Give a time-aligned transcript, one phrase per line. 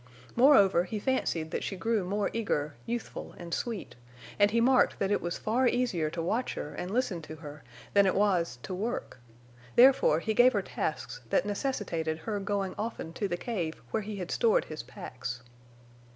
[0.35, 3.95] Moreover, he fancied that she grew more eager, youthful, and sweet;
[4.39, 7.63] and he marked that it was far easier to watch her and listen to her
[7.93, 9.19] than it was to work.
[9.75, 14.15] Therefore he gave her tasks that necessitated her going often to the cave where he
[14.15, 15.43] had stored his packs.